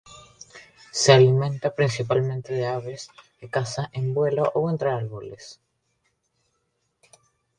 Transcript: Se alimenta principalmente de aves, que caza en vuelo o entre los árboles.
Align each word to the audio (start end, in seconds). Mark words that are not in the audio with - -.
Se 0.91 1.13
alimenta 1.13 1.75
principalmente 1.75 2.55
de 2.55 2.65
aves, 2.65 3.07
que 3.39 3.47
caza 3.51 3.91
en 3.99 4.15
vuelo 4.15 4.45
o 4.55 4.59
entre 4.71 4.91
los 4.91 4.99
árboles. 5.03 5.43